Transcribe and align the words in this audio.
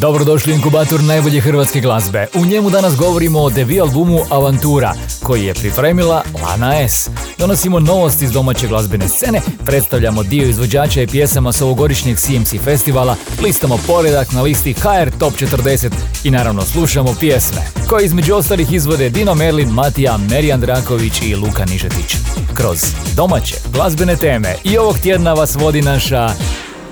Dobrodošli 0.00 0.52
u 0.52 0.56
inkubator 0.56 1.02
najbolje 1.02 1.40
hrvatske 1.40 1.80
glazbe. 1.80 2.26
U 2.34 2.46
njemu 2.46 2.70
danas 2.70 2.96
govorimo 2.96 3.40
o 3.40 3.50
debi 3.50 3.80
albumu 3.80 4.18
Avantura, 4.30 4.94
koji 5.22 5.44
je 5.44 5.54
pripremila 5.54 6.22
Lana 6.42 6.74
S. 6.74 7.10
Donosimo 7.38 7.80
novosti 7.80 8.24
iz 8.24 8.32
domaće 8.32 8.68
glazbene 8.68 9.08
scene, 9.08 9.40
predstavljamo 9.64 10.22
dio 10.22 10.48
izvođača 10.48 11.02
i 11.02 11.06
pjesama 11.06 11.52
s 11.52 11.62
ovogodišnjeg 11.62 12.18
CMC 12.18 12.54
festivala, 12.64 13.16
listamo 13.42 13.78
poredak 13.86 14.32
na 14.32 14.42
listi 14.42 14.72
HR 14.72 15.10
Top 15.18 15.32
40 15.32 15.90
i 16.24 16.30
naravno 16.30 16.62
slušamo 16.62 17.14
pjesme, 17.20 17.60
koje 17.88 18.04
između 18.04 18.34
ostalih 18.34 18.72
izvode 18.72 19.10
Dino 19.10 19.34
Merlin, 19.34 19.68
Matija, 19.68 20.18
Merijan 20.30 20.60
Draković 20.60 21.22
i 21.22 21.36
Luka 21.36 21.64
Nižetić. 21.64 22.16
Kroz 22.54 22.78
domaće 23.14 23.56
glazbene 23.72 24.16
teme 24.16 24.54
i 24.64 24.78
ovog 24.78 24.98
tjedna 24.98 25.32
vas 25.32 25.54
vodi 25.54 25.82
naša 25.82 26.30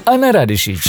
Ana 0.04 0.30
Radišić. 0.30 0.80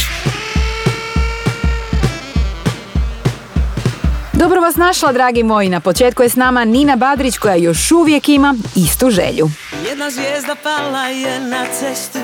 Dobro 4.46 4.62
vas 4.62 4.76
našla, 4.76 5.12
dragi 5.12 5.44
moji. 5.44 5.70
Na 5.70 5.80
početku 5.80 6.24
je 6.24 6.30
s 6.30 6.36
nama 6.36 6.66
Nina 6.66 6.96
Badrić 6.96 7.38
koja 7.38 7.56
još 7.56 7.92
uvijek 7.92 8.30
ima 8.30 8.56
istu 8.76 9.10
želju. 9.10 9.50
Jedna 9.90 10.10
zvijezda 10.10 10.56
pala 10.64 11.08
je 11.08 11.40
na 11.40 11.66
cestu 11.80 12.20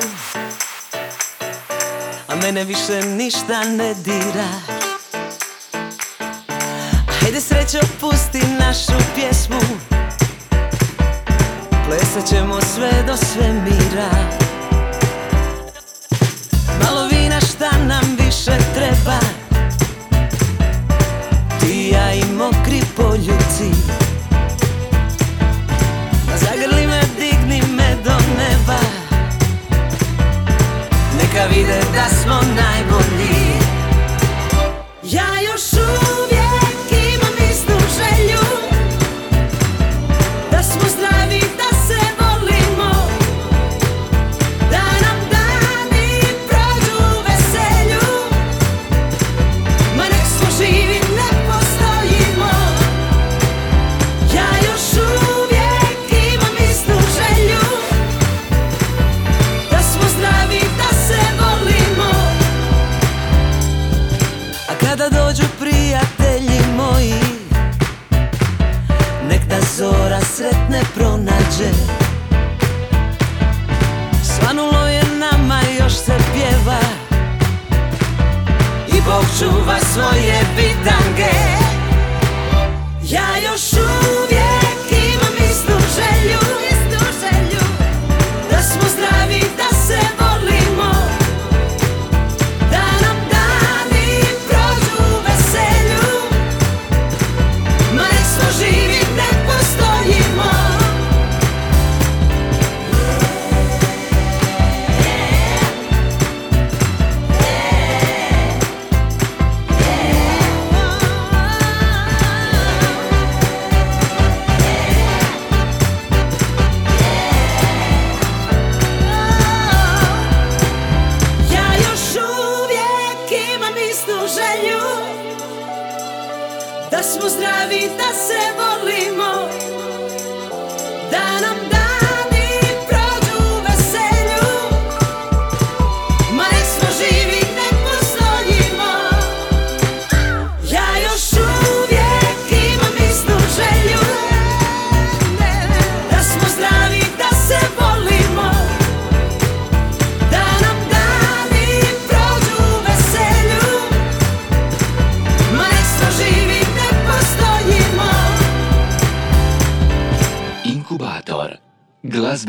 A 2.28 2.36
mene 2.36 2.64
više 2.64 3.02
ništa 3.06 3.64
ne 3.64 3.94
dira 3.94 4.48
Hajde 7.22 7.42
srećo 7.42 7.80
pusti 8.02 8.42
našu 8.60 9.04
pjesmu 9.16 9.62
Plesat 11.88 12.30
ćemo 12.30 12.62
sve 12.62 12.92
do 13.08 13.18
svemira 13.18 14.12
Malo 16.84 17.08
vina 17.08 17.40
šta 17.40 17.72
nam 17.88 18.18
više 18.20 18.58
treba 18.76 19.41
ja 21.92 22.14
i 22.14 22.24
mokri 22.38 22.82
poljuci 22.96 23.72
Zagrli 26.36 26.88
me, 26.88 27.02
digni 27.20 27.62
me 27.76 27.96
do 28.04 28.16
neba. 28.38 28.80
Neka 31.18 31.46
vide 31.46 31.82
da 31.94 32.10
smo 32.22 32.36
najbolji 32.56 33.51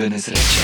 glazbene 0.02 0.20
sreće. 0.20 0.60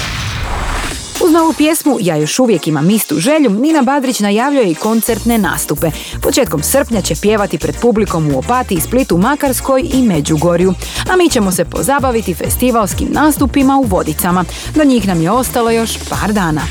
Uz 1.24 1.32
novu 1.32 1.52
pjesmu 1.52 1.96
Ja 2.00 2.16
još 2.16 2.38
uvijek 2.38 2.66
imam 2.66 2.90
istu 2.90 3.18
želju, 3.18 3.50
Nina 3.50 3.82
Badrić 3.82 4.20
najavljuje 4.20 4.70
i 4.70 4.74
koncertne 4.74 5.38
nastupe. 5.38 5.90
Početkom 6.22 6.62
srpnja 6.62 7.00
će 7.00 7.14
pjevati 7.22 7.58
pred 7.58 7.74
publikom 7.82 8.34
u 8.34 8.38
Opatiji, 8.38 8.80
Splitu, 8.80 9.18
Makarskoj 9.18 9.90
i 9.94 10.02
Međugorju. 10.02 10.74
A 11.10 11.16
mi 11.16 11.28
ćemo 11.28 11.52
se 11.52 11.64
pozabaviti 11.64 12.34
festivalskim 12.34 13.08
nastupima 13.10 13.76
u 13.76 13.82
Vodicama. 13.82 14.44
Do 14.74 14.84
njih 14.84 15.08
nam 15.08 15.22
je 15.22 15.30
ostalo 15.30 15.70
još 15.70 15.98
par 16.10 16.32
dana. 16.32 16.62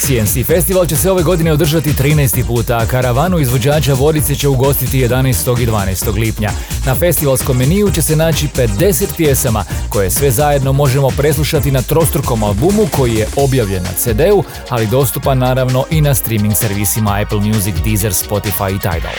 CNC 0.00 0.46
Festival 0.46 0.86
će 0.86 0.96
se 0.96 1.10
ove 1.10 1.22
godine 1.22 1.52
održati 1.52 1.92
13. 1.92 2.46
puta, 2.46 2.78
a 2.78 2.86
karavanu 2.86 3.38
izvođača 3.38 3.94
Vodice 3.94 4.34
će 4.34 4.48
ugostiti 4.48 4.98
11. 4.98 5.62
i 5.62 5.66
12. 5.66 6.14
lipnja. 6.14 6.50
Na 6.86 6.94
festivalskom 6.94 7.56
meniju 7.56 7.90
će 7.90 8.02
se 8.02 8.16
naći 8.16 8.48
50 8.56 9.04
pjesama, 9.16 9.64
koje 9.88 10.10
sve 10.10 10.30
zajedno 10.30 10.72
možemo 10.72 11.08
preslušati 11.08 11.70
na 11.70 11.82
trostrukom 11.82 12.42
albumu 12.42 12.88
koji 12.90 13.14
je 13.14 13.26
objavljen 13.36 13.82
na 13.82 13.92
CD-u, 13.96 14.44
ali 14.68 14.86
dostupan 14.86 15.38
naravno 15.38 15.84
i 15.90 16.00
na 16.00 16.14
streaming 16.14 16.54
servisima 16.56 17.20
Apple 17.22 17.40
Music, 17.40 17.74
Deezer, 17.84 18.12
Spotify 18.12 18.76
i 18.76 18.78
Tidal. 18.78 19.16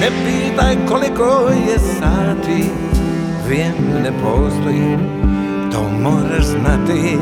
Ne 0.00 0.10
pitaj 0.24 0.76
koliko 0.88 1.48
je 1.68 1.78
sati 1.78 2.70
Vrijeme 3.46 4.00
ne 4.02 4.12
postoji 4.22 4.98
To 5.72 5.88
moraš 5.88 6.44
znati 6.44 7.18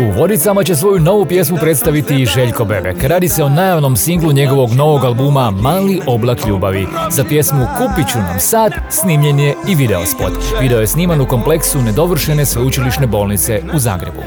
U 0.00 0.10
Vodicama 0.18 0.64
će 0.64 0.76
svoju 0.76 1.00
novu 1.00 1.26
pjesmu 1.26 1.56
predstaviti 1.60 2.22
i 2.22 2.26
Željko 2.26 2.64
Bebek. 2.64 3.04
Radi 3.04 3.28
se 3.28 3.44
o 3.44 3.48
najavnom 3.48 3.96
singlu 3.96 4.32
njegovog 4.32 4.72
novog 4.72 5.04
albuma 5.04 5.50
Mali 5.50 6.00
oblak 6.06 6.46
ljubavi. 6.46 6.86
Za 7.10 7.24
pjesmu 7.24 7.66
Kupit 7.78 8.08
ću 8.12 8.18
nam 8.18 8.40
sad 8.40 8.72
snimljen 8.90 9.40
je 9.40 9.54
i 9.68 9.74
videospot. 9.74 10.32
Video 10.60 10.80
je 10.80 10.86
sniman 10.86 11.20
u 11.20 11.26
kompleksu 11.26 11.82
nedovršene 11.82 12.46
sveučilišne 12.46 13.06
bolnice 13.06 13.62
u 13.74 13.78
Zagrebu. 13.78 14.20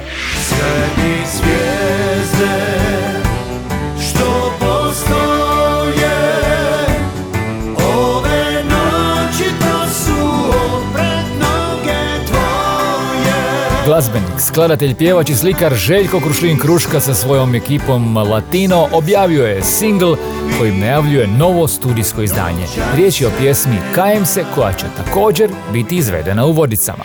Glazbenik, 13.87 14.39
skladatelj, 14.39 14.95
pjevač 14.95 15.29
i 15.29 15.35
slikar 15.35 15.75
Željko 15.75 16.19
Krušlin 16.19 16.59
Kruška 16.59 16.99
sa 16.99 17.13
svojom 17.13 17.55
ekipom 17.55 18.17
Latino 18.17 18.87
objavio 18.91 19.45
je 19.45 19.63
single 19.63 20.17
kojim 20.57 20.79
najavljuje 20.79 21.27
novo 21.27 21.67
studijsko 21.67 22.21
izdanje. 22.21 22.65
Riječ 22.95 23.21
je 23.21 23.27
o 23.27 23.31
pjesmi 23.39 23.75
Kajem 23.95 24.25
se 24.25 24.45
koja 24.55 24.73
će 24.73 24.85
također 24.97 25.49
biti 25.73 25.97
izvedena 25.97 26.45
u 26.45 26.51
Vodicama. 26.51 27.03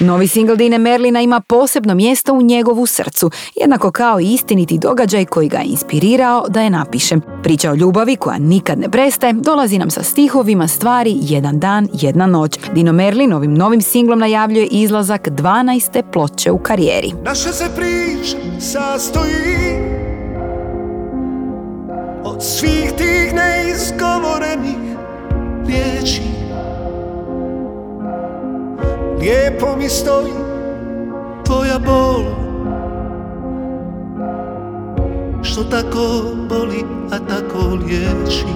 Novi 0.00 0.28
singl 0.28 0.54
Dine 0.54 0.78
Merlina 0.78 1.20
ima 1.20 1.40
posebno 1.40 1.94
mjesto 1.94 2.32
u 2.32 2.42
njegovu 2.42 2.86
srcu, 2.86 3.30
jednako 3.56 3.90
kao 3.90 4.20
i 4.20 4.32
istiniti 4.32 4.78
događaj 4.78 5.24
koji 5.24 5.48
ga 5.48 5.58
je 5.58 5.66
inspirirao 5.66 6.44
da 6.48 6.62
je 6.62 6.70
napiše. 6.70 7.16
Priča 7.42 7.70
o 7.70 7.74
ljubavi 7.74 8.16
koja 8.16 8.38
nikad 8.38 8.78
ne 8.78 8.88
prestaje 8.88 9.32
dolazi 9.32 9.78
nam 9.78 9.90
sa 9.90 10.02
stihovima 10.02 10.68
stvari 10.68 11.16
Jedan 11.20 11.58
dan, 11.58 11.88
jedna 11.92 12.26
noć. 12.26 12.58
Dino 12.74 12.92
Merlin 12.92 13.32
ovim 13.32 13.54
novim 13.54 13.82
singlom 13.82 14.18
najavljuje 14.18 14.66
izlazak 14.70 15.28
12. 15.28 16.02
ploče 16.12 16.50
u 16.50 16.58
karijeri. 16.58 17.12
Naša 17.24 17.52
se 17.52 17.64
priča 17.76 18.36
sastoji 18.60 19.98
Od 22.24 22.42
svih 22.42 22.92
tih 22.98 23.34
neizgovorenih 23.34 24.76
riječi 25.66 26.22
Lijepo 29.20 29.76
mi 29.76 29.88
stoji 29.88 30.32
tvoja 31.44 31.78
bol. 31.78 32.22
Što 35.42 35.64
tako 35.64 36.22
boli, 36.48 36.84
a 37.12 37.18
tako 37.18 37.58
liječi. 37.74 38.46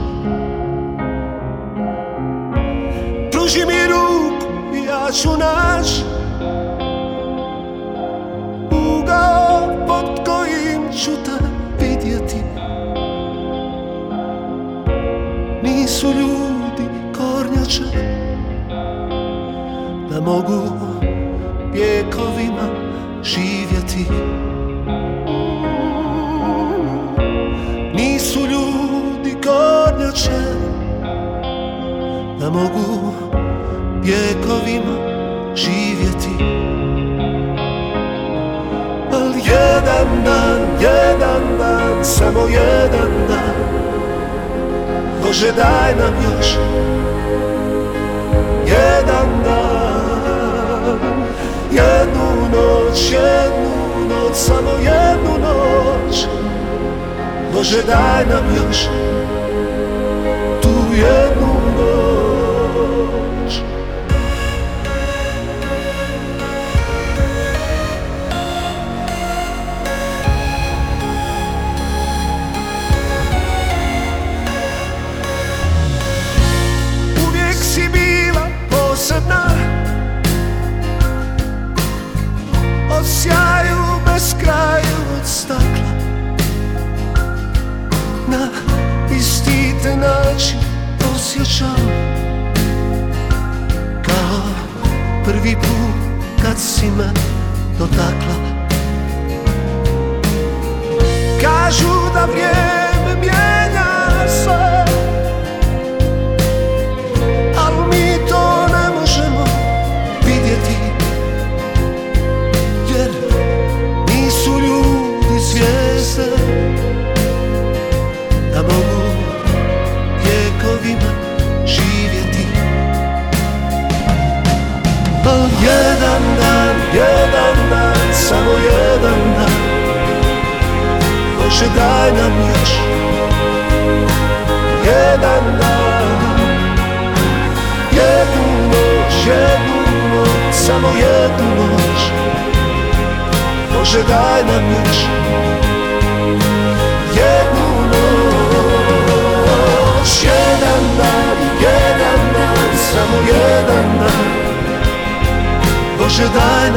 Pruži 3.32 3.67
mi 3.67 3.87
ruku, 3.87 4.87
ja 4.87 5.11
ću 5.12 5.29
naći 5.31 6.03
ugao 8.70 9.87
pod 9.87 10.26
kojim 10.26 10.93
ću 10.93 11.11
te 11.11 11.44
vidjeti. 11.81 12.37
Nisu 15.62 16.06
ljudi 16.06 16.88
kornjače 17.19 18.12
Da 20.12 20.20
mogu 20.20 20.62
vjekovima 21.73 22.69
živjeti. 23.23 24.06
Nisu 27.94 28.41
ljudi 28.41 29.37
kornjače 29.44 30.43
Da 32.41 32.50
mogu 32.50 33.12
vjekovima 34.03 34.97
živjeti. 35.55 36.44
Al 39.12 39.32
jedan 39.37 40.25
dan, 40.25 40.61
jedan 40.81 41.58
dan, 41.58 42.05
samo 42.05 42.41
jedan 42.41 43.11
dan 43.29 43.73
Bože 45.23 45.53
daj 45.53 45.94
nam 45.97 46.15
još 46.25 46.56
jedan 48.67 49.43
dan 49.44 49.81
Jednu 51.73 52.49
noć, 52.53 53.12
jednu 53.12 54.09
noć, 54.09 54.37
samo 54.37 54.71
jednu 54.71 55.39
noć 55.39 56.27
Bože 57.55 57.83
daj 57.83 58.27
nam 58.27 58.56
još 58.56 58.89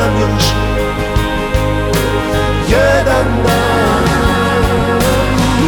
nam 0.05 0.19
još 0.19 0.45
jedan 2.69 3.25
dan. 3.43 4.03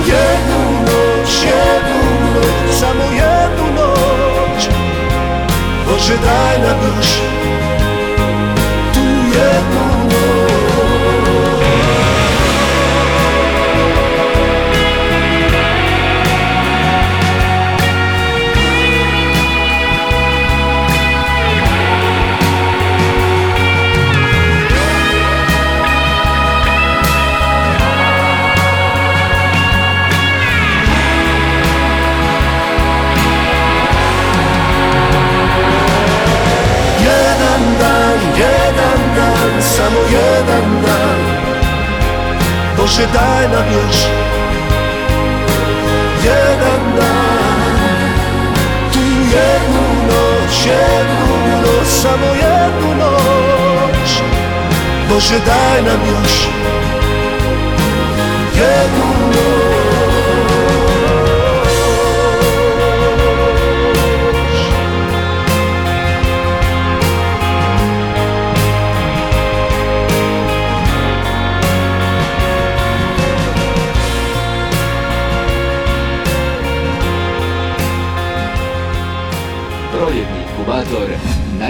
Jednu 0.08 0.82
noć, 0.82 1.44
jednu 1.44 2.32
noć, 2.34 2.80
samo 2.80 3.04
jednu 3.04 3.66
noć. 3.76 4.70
Bože 5.88 6.14
daj 6.24 6.60
nam 6.60 6.78
još 6.98 7.08
Bože 42.88 43.08
daj 43.14 43.48
nam 43.50 43.66
još 43.74 43.98
jedan 46.24 46.82
dan. 46.96 48.20
Tu 48.94 49.00
jednu 49.36 49.84
noć, 50.08 50.66
jednu 50.66 51.62
noć, 51.62 51.88
samo 51.88 52.28
jednu 52.28 52.96
noć. 52.96 54.22
Bože 55.10 55.40
daj 55.46 55.82
nam 55.82 56.02
još 56.10 56.48
jednu 58.56 59.28
noć 59.28 59.57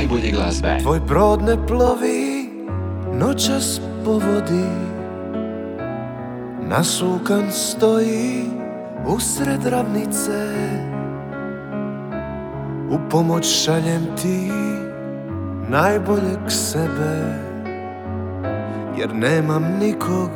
najbolje 0.08 0.32
glazbe. 0.32 0.78
Tvoj 0.82 1.00
brod 1.00 1.42
ne 1.42 1.68
plovi 1.68 2.50
noćas 3.14 3.82
povodi. 4.06 4.68
Nasukan 6.70 7.52
stoji 7.52 8.44
usred 9.08 9.66
ravnice. 9.66 10.48
U 12.90 13.10
pomoć 13.10 13.64
šaljem 13.64 14.08
ti 14.22 14.52
najboljeg 15.70 16.40
sebe. 16.48 17.44
Jer 18.98 19.16
nemam 19.16 19.64
nikog 19.80 20.30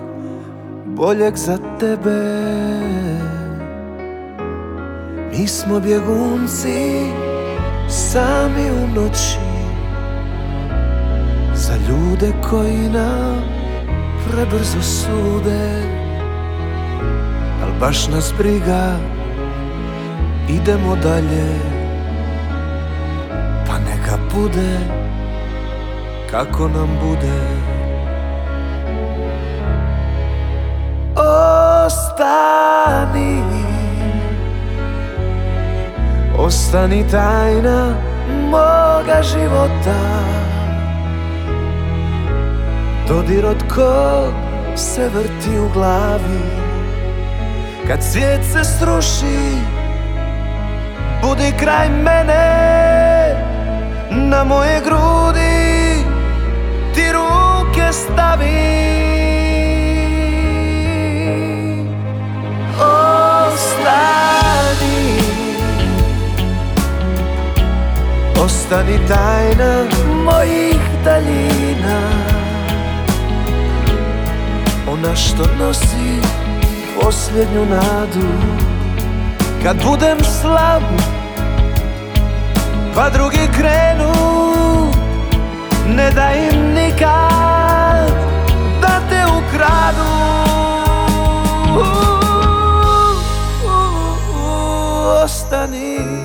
boljeg 0.86 1.36
za 1.36 1.58
tebe. 1.80 2.42
Mi 5.32 5.48
smo 5.48 5.80
bjegunci 5.80 7.06
sami 7.88 8.72
u 8.72 9.02
noći 9.02 9.51
ljude 12.12 12.34
koji 12.50 12.90
nam 12.94 13.44
prebrzo 14.30 14.82
sude. 14.82 15.84
Al 17.64 17.70
baš 17.80 18.08
nas 18.08 18.34
briga 18.38 18.98
Idemo 20.50 20.96
dalje. 20.96 21.60
Pa 23.68 23.74
neka 23.74 24.18
bude 24.36 24.78
Kako 26.32 26.68
nam 26.68 26.90
bude. 27.04 27.42
Ostani 31.96 32.62
Ostani 36.38 37.04
tajna 37.12 37.94
moga 38.52 39.22
života 39.24 40.41
Dodir 43.12 43.46
od 43.46 43.64
kog 43.76 44.34
se 44.76 45.10
vrti 45.10 45.60
u 45.60 45.70
glavi? 45.74 46.42
Kad 47.88 48.04
svijet 48.04 48.42
se 48.54 48.64
sruši 48.64 49.58
Budi 51.22 51.54
kraj 51.60 51.90
mene. 51.90 52.48
Na 54.12 54.44
moje 54.44 54.82
grudi 54.86 56.06
Ti 56.96 57.02
ruke 57.12 57.92
stavi. 57.92 58.72
Ostani. 63.52 64.02
Ostani 68.44 69.00
tajna 69.08 69.84
mojih 70.24 70.82
daljina 71.06 72.31
Ona 75.04 75.16
što 75.16 75.44
nosi 75.60 76.22
posljednju 77.02 77.66
nadu. 77.66 78.28
Kad 79.64 79.84
budem 79.86 80.18
slab 80.42 80.84
Pa 82.96 83.10
drugi 83.10 83.50
krenu 83.58 84.14
Ne 85.88 86.12
da 86.12 86.32
im 86.34 86.74
nikad 86.74 88.12
Da 88.82 89.00
te 89.10 89.26
ukradu. 89.26 90.12
Ostani 95.24 96.21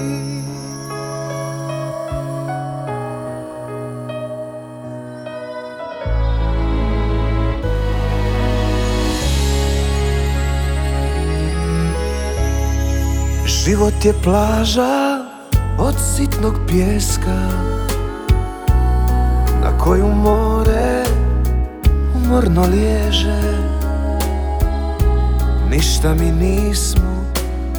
Život 13.77 14.05
je 14.05 14.13
plaža 14.25 15.19
od 15.79 15.95
sitnog 16.17 16.55
pjeska 16.69 17.49
Na 19.63 19.79
koju 19.79 20.09
more 20.09 21.05
umorno 22.15 22.63
liježe. 22.63 23.41
Ništa 25.71 26.15
mi 26.15 26.31
nismo 26.31 27.25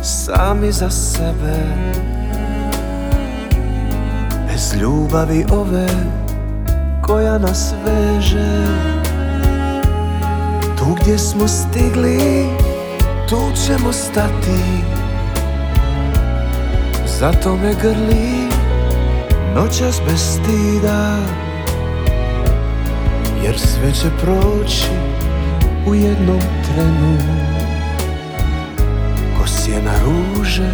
sami 0.03 0.71
za 0.71 0.89
sebe. 0.89 1.57
Bez 4.47 4.73
ljubavi 4.81 5.45
ove 5.51 5.87
koja 7.01 7.37
nas 7.37 7.73
veže. 7.85 8.67
Tu 10.77 10.85
gdje 11.01 11.17
smo 11.17 11.47
stigli, 11.47 12.45
tu 13.29 13.39
ćemo 13.65 13.93
stati 13.93 14.96
zato 17.19 17.55
me 17.55 17.73
grli 17.81 18.47
noćas 19.55 20.01
bez 20.07 20.21
stida. 20.21 21.17
Jer 23.43 23.59
sve 23.59 23.93
će 23.93 24.09
proći 24.21 24.87
u 25.87 25.95
jednom 25.95 26.39
trenu. 26.39 27.17
Ko 29.39 29.47
sjena 29.47 29.93
ruže 30.05 30.71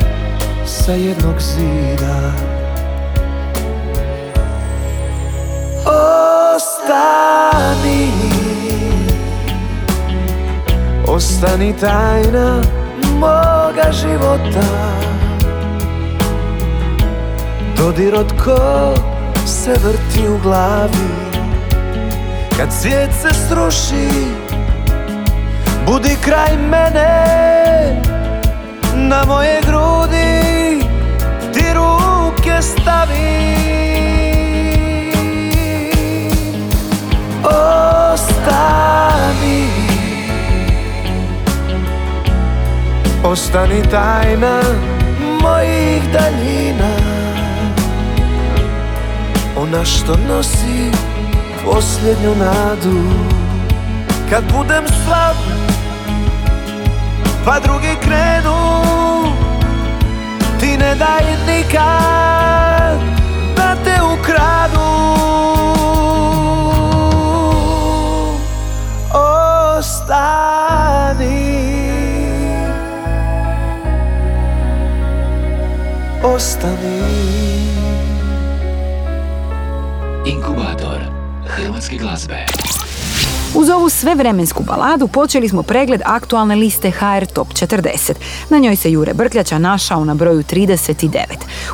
sa 0.65 0.91
jednog 0.91 1.35
zida. 1.39 2.31
Ostani 6.55 8.12
Ostani 11.07 11.73
tajna 11.79 12.62
moga 13.19 13.91
života 13.91 15.12
Dodir 17.84 18.16
od 18.16 18.32
ko 18.44 18.94
se 19.46 19.72
vrti 19.72 20.30
u 20.30 20.38
glavi? 20.44 21.10
Kad 22.58 22.74
svijet 22.82 23.10
se 23.22 23.30
sruši 23.48 24.08
Budi 25.86 26.18
kraj 26.22 26.58
mene. 26.58 28.02
Na 28.96 29.25
moje 29.28 29.62
grudi 29.68 30.80
Ti 31.54 31.63
ruke 31.74 32.62
stavi. 32.62 33.56
Ostani 38.24 38.88
Ostani 43.24 43.82
tajna 43.92 44.62
mojih 45.42 46.04
daljina 46.13 46.52
ona 49.74 49.86
što 49.86 50.15
nosi 50.27 50.92
posljednju 51.65 52.36
nadu. 52.36 53.01
Kad 54.30 54.44
budem 54.58 54.84
slab 54.88 55.36
Pa 57.46 57.60
drugi 57.60 57.96
krenu. 58.01 58.84
Ti 60.60 60.77
ne 60.77 60.96
daj 60.96 61.24
nikad 61.48 63.00
Da 63.56 63.75
te 63.84 64.01
ukradu. 64.13 64.80
Ostani. 69.77 70.53
Ostani 76.24 77.83
hrvatske 81.57 81.98
glazbe. 81.98 82.45
Uz 83.55 83.69
ovu 83.69 83.89
svevremensku 83.89 84.63
baladu 84.63 85.07
počeli 85.07 85.50
smo 85.50 85.63
pregled 85.63 86.01
aktualne 86.05 86.55
liste 86.55 86.91
HR 86.91 87.25
Top 87.33 87.48
40. 87.48 88.13
Na 88.50 88.57
njoj 88.57 88.75
se 88.75 88.91
Jure 88.91 89.13
Brkljača 89.13 89.60
našao 89.60 90.05
na 90.05 90.13
broju 90.15 90.43
39. 90.43 91.17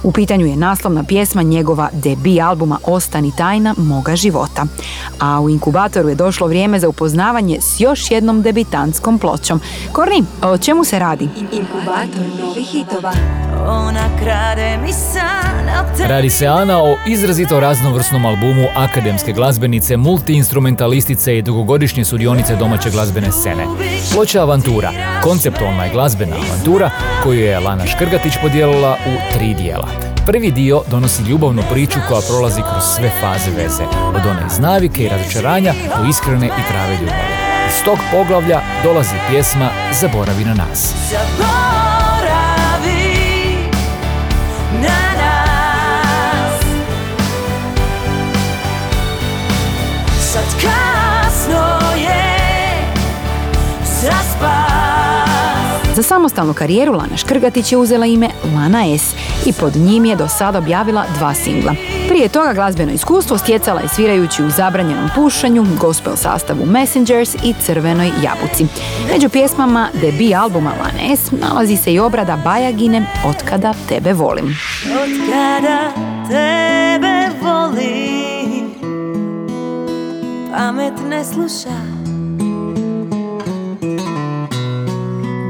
U 0.03 0.11
pitanju 0.11 0.45
je 0.45 0.55
naslovna 0.55 1.03
pjesma 1.03 1.41
njegova 1.41 1.89
debi 1.93 2.41
albuma 2.41 2.79
Ostani 2.85 3.31
tajna 3.37 3.75
moga 3.77 4.15
života. 4.15 4.65
A 5.19 5.41
u 5.41 5.49
inkubatoru 5.49 6.09
je 6.09 6.15
došlo 6.15 6.47
vrijeme 6.47 6.79
za 6.79 6.89
upoznavanje 6.89 7.61
s 7.61 7.79
još 7.79 8.11
jednom 8.11 8.41
debitantskom 8.41 9.19
pločom. 9.19 9.61
Korni, 9.91 10.23
o 10.41 10.57
čemu 10.57 10.83
se 10.83 10.99
radi? 10.99 11.29
Inkubator 11.51 12.25
novih 12.39 12.67
hitova 12.67 13.13
Ona 13.67 14.09
krade 14.19 14.77
mi 14.77 14.93
san 14.93 15.59
Radi 16.07 16.29
se 16.29 16.47
Ana 16.47 16.83
o 16.83 16.97
izrazito 17.07 17.59
raznovrsnom 17.59 18.25
albumu 18.25 18.67
akademske 18.75 19.31
glazbenice, 19.33 19.97
multiinstrumentalistice 19.97 21.37
i 21.37 21.41
dugogodišnje 21.69 22.05
sudionice 22.05 22.55
domaće 22.55 22.89
glazbene 22.89 23.31
scene. 23.31 23.65
Ploča 24.13 24.41
Avantura, 24.41 24.91
konceptualna 25.23 25.83
je 25.83 25.91
glazbena 25.91 26.35
avantura 26.35 26.91
koju 27.23 27.39
je 27.39 27.59
Lana 27.59 27.87
Škrgatić 27.87 28.33
podijelila 28.41 28.97
u 29.07 29.33
tri 29.33 29.53
dijela. 29.53 29.87
Prvi 30.25 30.51
dio 30.51 30.81
donosi 30.91 31.23
ljubavnu 31.23 31.61
priču 31.71 31.99
koja 32.07 32.21
prolazi 32.29 32.61
kroz 32.61 32.83
sve 32.95 33.11
faze 33.21 33.51
veze, 33.51 33.83
od 34.15 34.25
one 34.25 34.41
iz 34.51 34.59
navike 34.59 35.03
i 35.03 35.09
razočaranja 35.09 35.73
do 35.97 36.09
iskrene 36.09 36.47
i 36.47 36.63
prave 36.69 36.93
ljubavi. 36.93 37.33
Iz 37.67 37.83
tog 37.85 37.97
poglavlja 38.11 38.61
dolazi 38.83 39.15
pjesma 39.29 39.69
Zaboravi 40.01 40.45
na 40.45 40.53
nas. 40.53 40.93
Za 55.99 56.03
samostalnu 56.03 56.53
karijeru 56.53 56.93
Lana 56.93 57.17
Škrgatić 57.17 57.71
je 57.71 57.77
uzela 57.77 58.05
ime 58.05 58.29
Lana 58.55 58.97
S 58.97 59.15
i 59.45 59.53
pod 59.53 59.75
njim 59.75 60.05
je 60.05 60.15
do 60.15 60.27
sada 60.27 60.57
objavila 60.57 61.05
dva 61.17 61.33
singla. 61.33 61.75
Prije 62.07 62.29
toga 62.29 62.53
glazbeno 62.53 62.91
iskustvo 62.91 63.37
stjecala 63.37 63.81
je 63.81 63.87
svirajući 63.87 64.43
u 64.43 64.49
zabranjenom 64.49 65.09
pušanju, 65.15 65.65
gospel 65.79 66.15
sastavu 66.15 66.65
Messengers 66.65 67.35
i 67.43 67.53
Crvenoj 67.65 68.11
jabuci. 68.23 68.65
Među 69.13 69.29
pjesmama 69.29 69.89
debi 70.01 70.35
albuma 70.35 70.71
Lane 70.81 71.15
S 71.17 71.31
nalazi 71.31 71.77
se 71.77 71.93
i 71.93 71.99
obrada 71.99 72.37
Bajagine 72.43 73.05
Otkada 73.25 73.73
tebe 73.89 74.13
volim. 74.13 74.57
Otkada 74.85 75.91
tebe 76.29 77.29
volim 77.41 78.69
Pamet 80.51 80.93
ne 81.09 81.25
sluša 81.25 81.98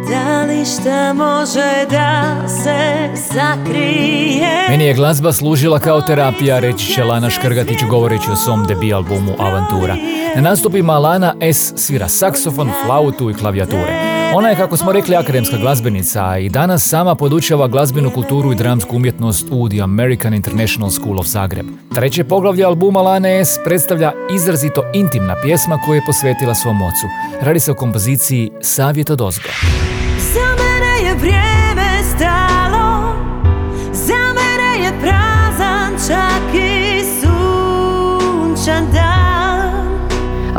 Da 0.10 0.46
li 0.46 0.66
šta 0.66 1.14
može 1.14 1.86
da 1.90 2.48
se 2.48 3.10
sakrije 3.16 4.68
Meni 4.70 4.86
je 4.86 4.94
glazba 4.94 5.34
služila 5.34 5.80
kao 5.80 6.02
terapija, 6.02 6.60
reći 6.60 6.94
će 6.94 7.04
Lana 7.04 7.30
Škrgatić 7.30 7.78
govoreći 7.90 8.32
o 8.32 8.36
svom 8.36 8.66
debi 8.68 8.94
albumu 8.94 9.32
Avantura. 9.40 9.96
Na 10.36 10.42
nastupima 10.42 10.98
Lana 10.98 11.36
S 11.42 11.74
svira 11.76 12.08
saksofon, 12.08 12.72
flautu 12.86 13.30
i 13.30 13.34
klavijature. 13.34 14.20
Ona 14.34 14.50
je, 14.50 14.56
kako 14.56 14.78
smo 14.78 14.92
rekli, 14.92 15.16
akademska 15.16 15.58
glazbenica 15.58 16.38
i 16.38 16.50
danas 16.50 16.90
sama 16.90 17.16
podučava 17.16 17.68
glazbenu 17.68 18.12
kulturu 18.12 18.52
i 18.52 18.56
dramsku 18.56 18.96
umjetnost 18.96 19.48
u 19.52 19.70
The 19.70 19.82
American 19.82 20.34
International 20.34 20.90
School 20.90 21.20
of 21.20 21.26
Zagreb. 21.26 21.66
Treće 21.96 22.24
poglavlje 22.24 22.64
albuma 22.64 23.02
Lane 23.02 23.46
S 23.46 23.60
predstavlja 23.66 24.12
izrazito 24.36 24.84
intimna 24.94 25.36
pjesma 25.44 25.80
koju 25.86 25.96
je 25.96 26.06
posvetila 26.06 26.56
svom 26.56 26.82
ocu. 26.82 27.08
Radi 27.42 27.60
se 27.60 27.72
o 27.72 27.76
kompoziciji 27.76 28.52
Savjet 28.62 29.10
od 29.10 29.22
ozgo. 29.22 29.50
Sunčan 38.70 38.92
dan 38.94 39.90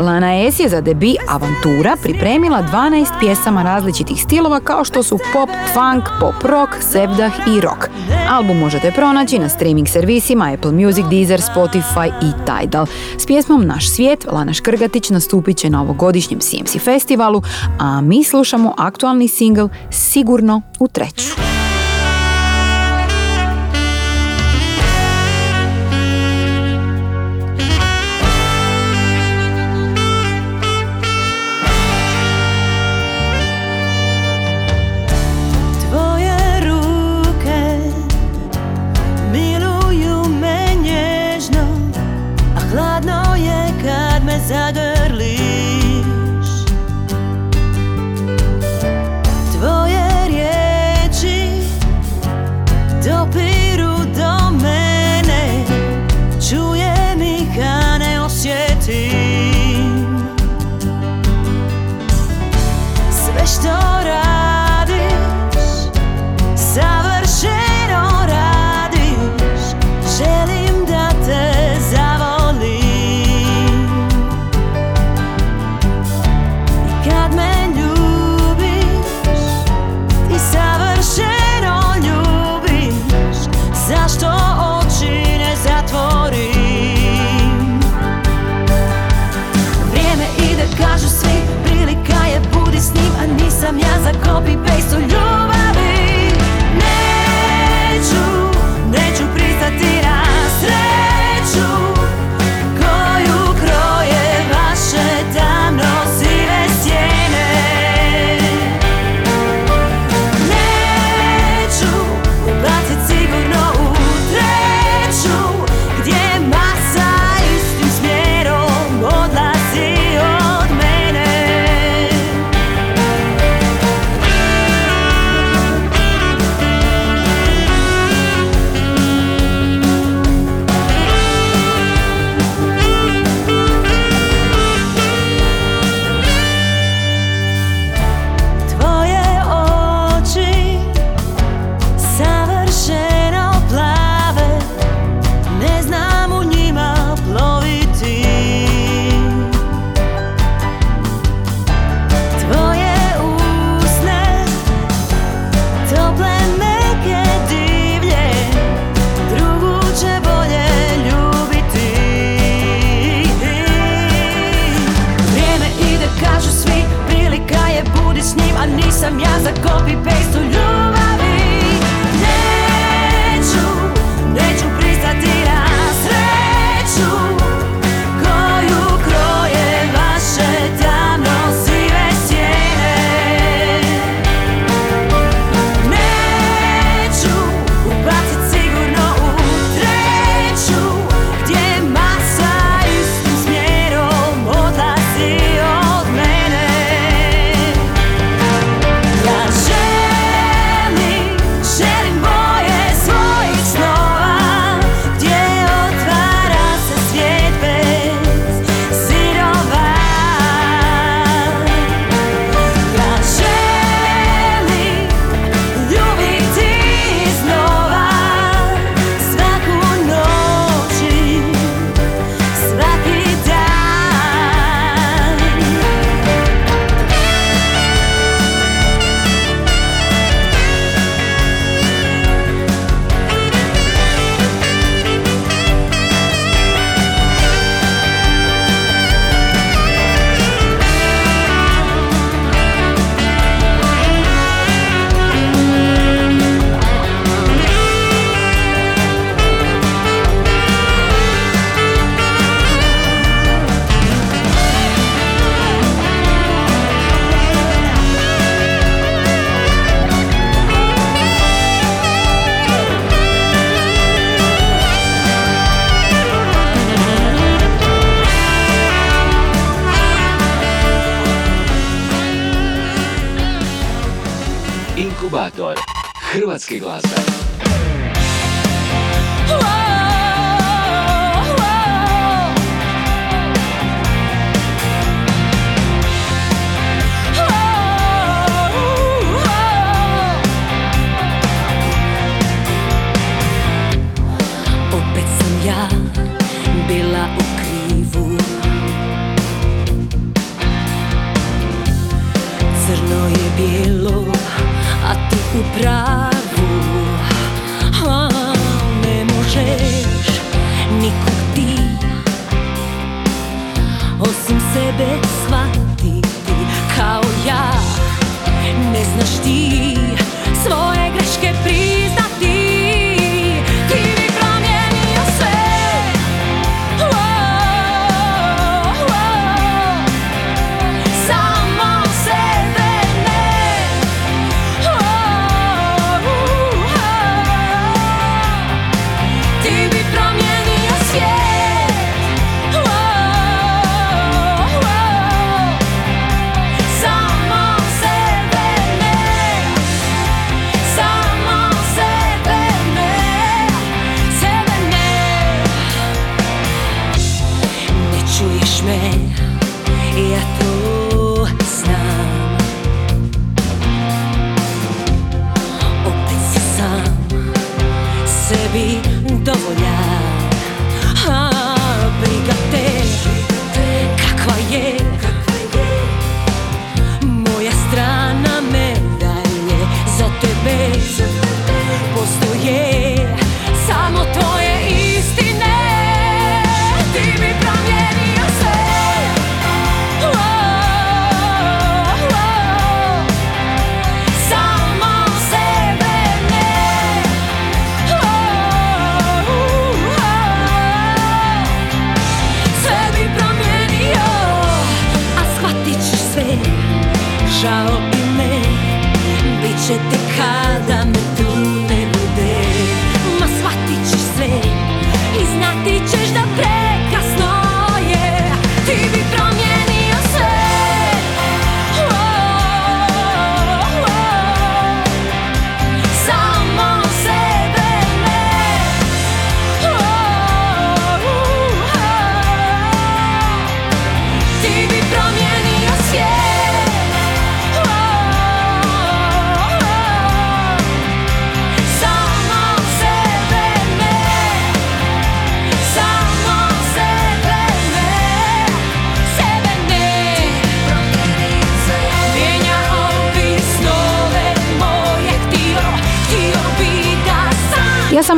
Lana 0.05 0.51
S 0.51 0.59
je 0.59 0.69
za 0.69 0.81
debi 0.81 1.15
Avantura 1.27 1.95
pripremila 2.03 2.63
12 2.63 3.05
pjesama 3.19 3.63
različitih 3.63 4.21
stilova 4.21 4.59
kao 4.59 4.85
što 4.85 5.03
su 5.03 5.19
pop, 5.33 5.49
funk, 5.73 6.03
pop 6.19 6.43
rock, 6.43 6.71
sevdah 6.91 7.31
i 7.47 7.61
rock. 7.61 7.89
Album 8.29 8.57
možete 8.57 8.91
pronaći 8.91 9.39
na 9.39 9.49
streaming 9.49 9.87
servisima 9.87 10.53
Apple 10.53 10.71
Music, 10.71 11.05
Deezer, 11.05 11.39
Spotify 11.39 12.07
i 12.07 12.31
Tidal. 12.45 12.85
S 13.17 13.25
pjesmom 13.25 13.65
Naš 13.65 13.89
svijet 13.89 14.25
Lana 14.31 14.53
Škrgatić 14.53 15.09
nastupit 15.09 15.57
će 15.57 15.69
na 15.69 15.81
ovogodišnjem 15.81 16.39
CMC 16.39 16.83
festivalu, 16.83 17.41
a 17.79 18.01
mi 18.01 18.23
slušamo 18.23 18.73
aktualni 18.77 19.27
single 19.27 19.69
Sigurno 19.89 20.61
u 20.79 20.87
treću. 20.87 21.60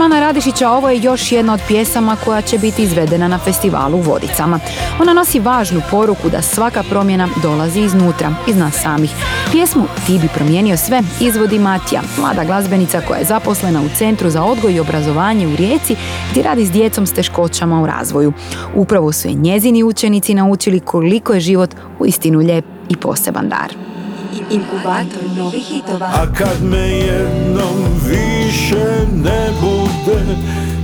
Sam 0.03 0.11
Ja 0.11 0.17
sam 0.17 0.17
Ana 0.17 0.19
Radišića, 0.19 0.69
ovo 0.69 0.89
je 0.89 1.01
još 1.01 1.31
jedna 1.31 1.53
od 1.53 1.59
pjesama 1.67 2.17
koja 2.25 2.41
će 2.41 2.57
biti 2.57 2.83
izvedena 2.83 3.27
na 3.27 3.37
festivalu 3.37 3.97
u 3.97 4.01
Vodicama. 4.01 4.59
Ona 5.01 5.13
nosi 5.13 5.39
važnu 5.39 5.81
poruku 5.91 6.29
da 6.29 6.41
svaka 6.41 6.83
promjena 6.89 7.27
dolazi 7.41 7.79
iznutra, 7.79 8.35
iz 8.47 8.57
nas 8.57 8.81
samih. 8.81 9.11
Pjesmu 9.51 9.83
Ti 10.07 10.19
bi 10.19 10.27
promijenio 10.35 10.77
sve 10.77 11.01
izvodi 11.19 11.59
Matija, 11.59 12.01
mlada 12.19 12.43
glazbenica 12.43 13.01
koja 13.07 13.17
je 13.17 13.25
zaposlena 13.25 13.81
u 13.81 13.89
Centru 13.97 14.29
za 14.29 14.43
odgoj 14.43 14.73
i 14.73 14.79
obrazovanje 14.79 15.47
u 15.47 15.55
Rijeci 15.55 15.95
gdje 16.31 16.43
radi 16.43 16.65
s 16.65 16.71
djecom 16.71 17.05
s 17.05 17.13
teškoćama 17.13 17.81
u 17.81 17.85
razvoju. 17.85 18.33
Upravo 18.75 19.11
su 19.11 19.27
je 19.27 19.33
njezini 19.33 19.83
učenici 19.83 20.33
naučili 20.33 20.79
koliko 20.79 21.33
je 21.33 21.39
život 21.39 21.69
u 21.99 22.05
istinu 22.05 22.39
lijep 22.39 22.65
i 22.89 22.95
poseban 22.95 23.49
dar. 23.49 23.92
Inkubator 24.49 25.23
novih 25.37 25.65
hitova. 25.65 26.05
A 26.05 26.25
kad 26.37 26.63
me 26.63 26.89
jednom 26.89 27.77
više 28.09 29.05
ne 29.23 29.49
bude 29.61 30.35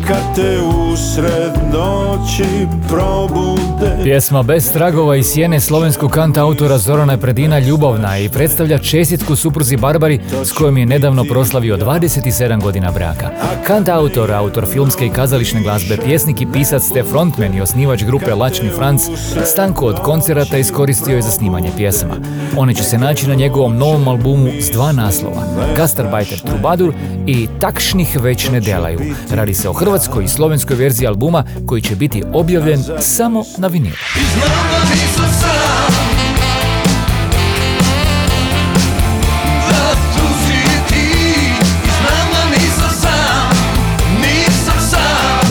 Kad 0.07 0.35
te 0.35 0.57
usred 0.61 1.73
noći 1.73 2.67
probude 2.87 4.03
Pjesma 4.03 4.43
Bez 4.43 4.71
tragova 4.71 5.15
i 5.15 5.23
sjene 5.23 5.59
slovenskog 5.59 6.11
kanta 6.11 6.43
autora 6.43 6.77
Zorana 6.77 7.17
Predina 7.17 7.59
ljubavna 7.59 8.19
i 8.19 8.29
predstavlja 8.29 8.77
čestitku 8.77 9.35
supruzi 9.35 9.77
Barbari 9.77 10.19
s 10.43 10.51
kojom 10.51 10.77
je 10.77 10.85
nedavno 10.85 11.23
proslavio 11.23 11.77
27 11.77 12.61
godina 12.61 12.91
braka. 12.91 13.29
Kant 13.67 13.89
autor, 13.89 14.31
autor 14.31 14.65
filmske 14.65 15.05
i 15.05 15.09
kazališne 15.09 15.61
glazbe, 15.61 15.97
pjesnik 15.97 16.41
i 16.41 16.47
pisac 16.53 16.89
te 16.93 17.03
frontman 17.03 17.55
i 17.55 17.61
osnivač 17.61 18.03
grupe 18.03 18.33
Lačni 18.33 18.69
Franc, 18.69 19.01
stanku 19.45 19.85
od 19.85 19.99
koncerata 19.99 20.57
iskoristio 20.57 21.15
je 21.15 21.21
za 21.21 21.31
snimanje 21.31 21.69
pjesama. 21.77 22.15
One 22.57 22.73
će 22.73 22.83
se 22.83 22.97
naći 22.97 23.27
na 23.27 23.35
njegovom 23.35 23.77
novom 23.77 24.07
albumu 24.07 24.49
s 24.61 24.69
dva 24.71 24.91
naslova, 24.91 25.43
Gastarbajter 25.77 26.39
Trubadur 26.39 26.93
i 27.27 27.47
Takšnih 27.59 28.17
već 28.21 28.49
ne 28.49 28.59
delaju. 28.59 28.99
Radi 29.31 29.53
se 29.53 29.69
o 29.69 29.73
hrvatskoj 29.73 29.88
i 30.23 30.27
slovenskoj 30.27 30.75
verziji 30.75 31.07
albuma 31.07 31.43
koji 31.65 31.81
će 31.81 31.95
biti 31.95 32.23
objavljen 32.33 32.83
samo 32.99 33.43
na 33.57 33.67
vinilu. 33.67 33.95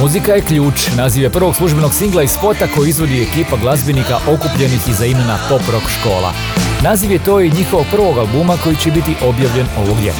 Muzika 0.01 0.33
je 0.33 0.42
ključ, 0.42 0.88
naziv 0.96 1.22
je 1.22 1.31
prvog 1.31 1.57
službenog 1.57 1.94
singla 1.94 2.22
i 2.22 2.29
spota 2.29 2.66
koji 2.77 2.88
izvodi 2.88 3.22
ekipa 3.22 3.57
glazbenika 3.57 4.18
okupljenih 4.29 4.88
iza 4.88 5.07
imena 5.07 5.38
Pop 5.48 5.62
Rock 5.72 5.87
Škola. 6.01 6.33
Naziv 6.83 7.12
je 7.12 7.19
to 7.19 7.41
i 7.41 7.51
njihovog 7.51 7.87
prvog 7.91 8.19
albuma 8.19 8.57
koji 8.64 8.77
će 8.77 8.91
biti 8.91 9.17
objavljen 9.23 9.67
ovog 9.77 10.01
ljeta. 10.05 10.19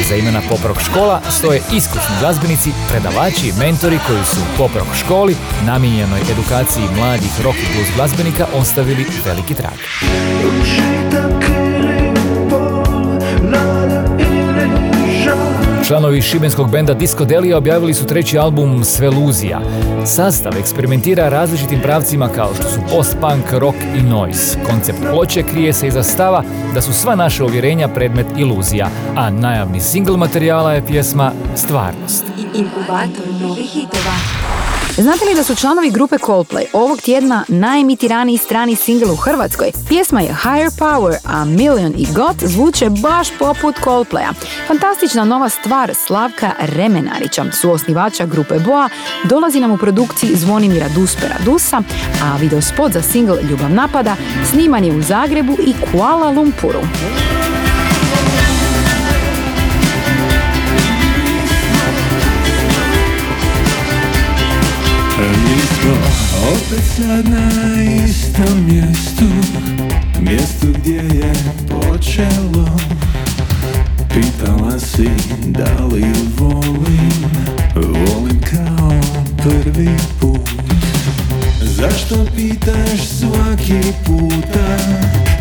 Iza 0.00 0.16
imena 0.16 0.40
Pop 0.48 0.64
Rock 0.64 0.80
Škola 0.80 1.20
stoje 1.30 1.60
iskusni 1.72 2.16
glazbenici, 2.20 2.70
predavači 2.90 3.48
i 3.48 3.52
mentori 3.58 3.98
koji 4.06 4.24
su 4.24 4.40
u 4.40 4.56
Pop 4.58 4.70
Rock 4.74 4.94
Školi, 5.04 5.36
namijenjenoj 5.66 6.20
edukaciji 6.32 6.84
mladih 6.96 7.40
rock 7.44 7.56
i 7.58 7.74
blues 7.74 7.88
glazbenika, 7.96 8.46
ostavili 8.54 9.06
veliki 9.24 9.54
trag. 9.54 9.78
Članovi 15.86 16.22
šibenskog 16.22 16.70
benda 16.70 16.94
Disco 16.94 17.24
Delija 17.24 17.58
objavili 17.58 17.94
su 17.94 18.06
treći 18.06 18.38
album 18.38 18.84
Sveluzija. 18.84 19.60
Sastav 20.04 20.56
eksperimentira 20.58 21.28
različitim 21.28 21.80
pravcima 21.80 22.28
kao 22.28 22.54
što 22.54 22.62
su 22.62 22.80
post-punk, 22.90 23.58
rock 23.58 23.76
i 23.96 24.02
noise. 24.02 24.58
Koncept 24.70 24.98
ploče 25.10 25.42
krije 25.42 25.72
se 25.72 25.86
iza 25.86 26.02
stava 26.02 26.42
da 26.74 26.80
su 26.80 26.92
sva 26.92 27.14
naša 27.14 27.44
uvjerenja 27.44 27.88
predmet 27.88 28.26
iluzija, 28.36 28.88
a 29.16 29.30
najavni 29.30 29.80
single 29.80 30.16
materijala 30.16 30.72
je 30.72 30.86
pjesma 30.86 31.32
Stvarnost. 31.56 32.24
Inkubator 32.54 33.26
novih 33.42 33.70
hitova. 33.70 34.45
Znate 34.98 35.24
li 35.24 35.34
da 35.34 35.44
su 35.44 35.54
članovi 35.54 35.90
grupe 35.90 36.16
Coldplay 36.16 36.64
ovog 36.72 37.00
tjedna 37.00 37.44
najemitiraniji 37.48 38.38
strani 38.38 38.76
singl 38.76 39.10
u 39.10 39.16
Hrvatskoj? 39.16 39.72
Pjesma 39.88 40.20
je 40.20 40.36
Higher 40.42 40.70
Power, 40.78 41.16
a 41.24 41.44
Million 41.44 41.94
i 41.96 42.06
God 42.14 42.36
zvuče 42.42 42.90
baš 42.90 43.28
poput 43.38 43.74
Coldplaya. 43.84 44.32
Fantastična 44.66 45.24
nova 45.24 45.48
stvar 45.48 45.94
Slavka 45.94 46.52
Remenarića, 46.60 47.44
suosnivača 47.52 48.26
grupe 48.26 48.58
Boa, 48.58 48.88
dolazi 49.24 49.60
nam 49.60 49.70
u 49.70 49.78
produkciji 49.78 50.36
Zvonimira 50.36 50.86
Duspera 50.94 51.36
Dusa, 51.44 51.82
a 52.22 52.36
videospot 52.36 52.92
za 52.92 53.02
singl 53.02 53.34
Ljubav 53.50 53.70
napada 53.70 54.16
sniman 54.50 54.84
je 54.84 54.96
u 54.96 55.02
Zagrebu 55.02 55.52
i 55.52 55.74
Kuala 55.92 56.30
Lumpuru. 56.30 56.80
Smo 65.86 66.48
opet 66.48 66.84
sad 66.96 67.28
na 67.28 67.82
istom 68.04 68.66
mjestu 68.66 69.24
Mjestu 70.20 70.66
gdje 70.78 70.96
je 70.96 71.32
počelo. 71.68 72.78
Pitala 74.08 74.78
si 74.78 75.08
da 75.46 75.84
li 75.84 76.04
volim 76.38 77.24
Volim 77.74 78.40
kao 78.40 79.00
prvi 79.36 79.96
put. 80.20 80.50
Zašto 81.62 82.26
pitaš 82.36 83.06
svaki 83.08 83.92
puta 84.06 84.76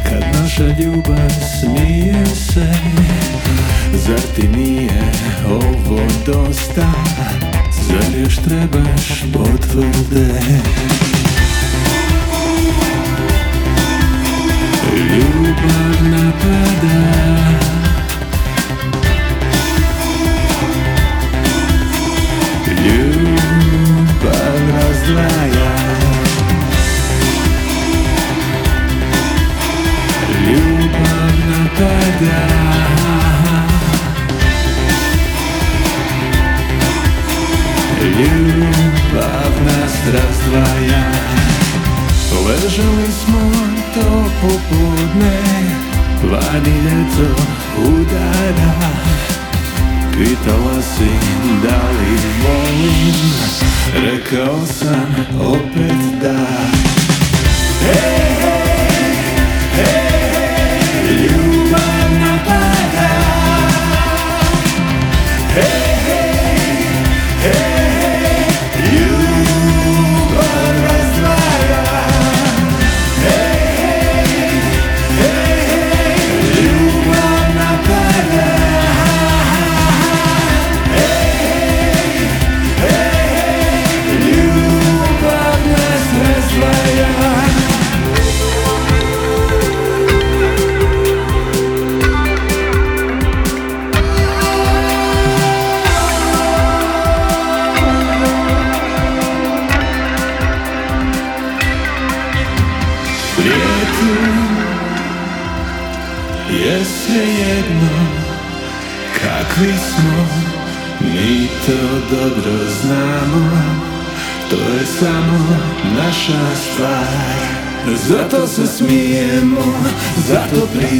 Kad 0.03 0.41
naša 0.41 0.67
ljubav 0.67 1.31
smije 1.61 2.25
se? 2.25 2.73
Zar 3.93 4.21
ti 4.35 4.47
nije 4.47 5.11
ovo 5.49 5.99
dosta 6.25 6.91
Zar 7.87 8.19
još 8.19 8.35
trebaš 8.35 9.23
potvrde 9.33 10.41
Ljubav 14.93 16.09
napada 16.11 17.54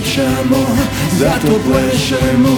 pričamo, 0.06 0.66
zato 1.20 1.60
plešemo. 1.66 2.58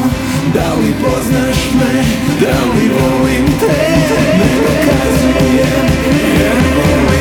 Da 0.54 0.74
li 0.74 0.94
poznaš 1.04 1.58
me, 1.74 2.04
da 2.42 2.58
li 2.74 2.90
volim 2.90 3.46
te? 3.60 3.68
Ne 4.38 4.50
dokazujem, 4.62 5.88
jer 6.40 6.58
volim 6.76 7.17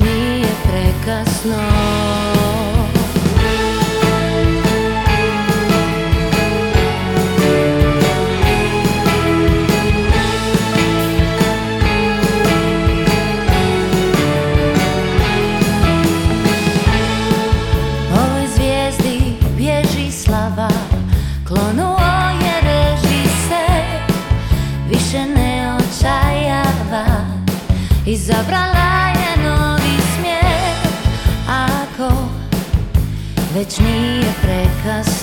nije 0.00 0.48
prekasno 0.64 1.83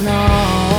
prekasno 0.01 0.70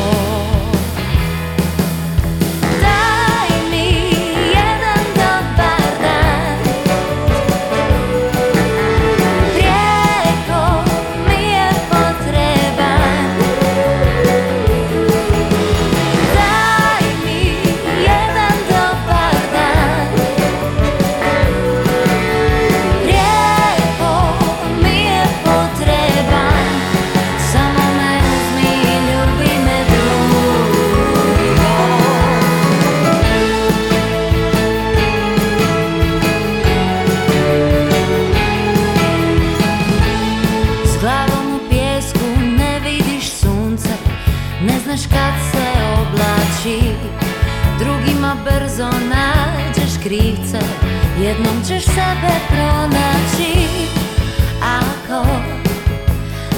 krivce 50.02 50.58
Jednom 51.20 51.62
ćeš 51.68 51.84
sebe 51.84 52.32
pronaći. 52.48 53.68
Ako 54.62 55.26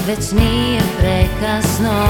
već 0.07 0.31
nije 0.31 0.81
prekasno 0.99 2.05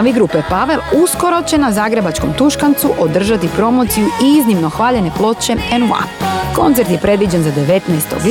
Članovi 0.00 0.14
grupe 0.14 0.42
Pavel 0.50 0.80
uskoro 1.02 1.42
će 1.42 1.58
na 1.58 1.72
Zagrebačkom 1.72 2.32
Tuškancu 2.32 2.88
održati 2.98 3.48
promociju 3.56 4.06
iznimno 4.38 4.68
hvaljene 4.68 5.10
ploče 5.16 5.56
N1. 5.72 5.92
Koncert 6.54 6.90
je 6.90 6.98
predviđen 6.98 7.42
za 7.42 7.50
19. 7.50 7.80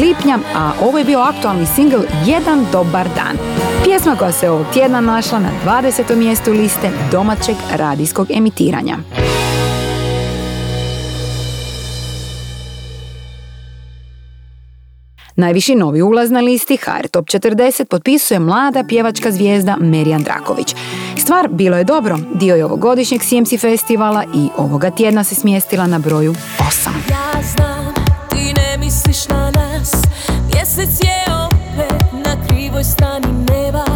lipnja, 0.01 0.39
a 0.55 0.71
ovo 0.81 0.97
je 0.97 1.05
bio 1.05 1.19
aktualni 1.19 1.65
singl 1.65 1.99
Jedan 2.25 2.65
dobar 2.71 3.07
dan. 3.15 3.37
Pjesma 3.83 4.15
koja 4.15 4.31
se 4.31 4.49
ovog 4.49 4.65
tjedna 4.73 5.01
našla 5.01 5.39
na 5.39 5.49
20. 5.65 6.15
mjestu 6.15 6.51
liste 6.51 6.91
domaćeg 7.11 7.55
radijskog 7.75 8.27
emitiranja. 8.31 8.97
Najviši 15.39 15.75
novi 15.75 16.01
ulaz 16.01 16.31
na 16.31 16.39
listi 16.39 16.77
HR 16.77 17.07
Top 17.07 17.25
40 17.25 17.85
potpisuje 17.85 18.39
mlada 18.39 18.83
pjevačka 18.83 19.31
zvijezda 19.31 19.77
Meri 19.79 20.13
Andraković. 20.13 20.75
Stvar 21.29 21.47
Bilo 21.51 21.77
je 21.77 21.83
dobro, 21.83 22.17
dio 22.33 22.55
je 22.55 22.65
ovogodišnjeg 22.65 23.21
CMC 23.21 23.61
festivala 23.61 24.23
i 24.35 24.49
ovoga 24.57 24.89
tjedna 24.89 25.23
se 25.23 25.35
smjestila 25.35 25.87
na 25.87 25.99
broju 25.99 26.33
8. 26.33 26.89
Ja 27.09 27.41
znam, 27.55 27.93
ti 28.29 28.53
ne 28.53 28.77
misliš 28.77 29.27
na 29.27 29.51
nas. 29.51 29.91
Mjesec 30.53 30.99
je 30.99 31.33
opet 31.45 32.03
na 32.25 32.47
krivoj 32.47 32.83
strani 32.83 33.27
neba 33.27 33.88